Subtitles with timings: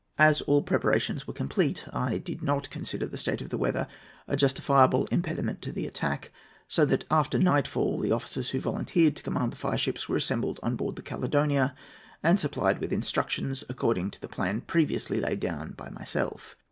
[0.17, 3.85] As all preparations were complete, I did not consider the state of the weather
[4.27, 6.31] a justifiable impediment to the attack;
[6.67, 10.75] so that, after nightfall, the officers who volunteered to command the fireships were assembled on
[10.75, 11.75] board the Caledonia,
[12.23, 16.55] and supplied with instructions according to the plan previously laid down by myself.